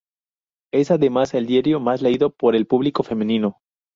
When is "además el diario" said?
0.89-1.79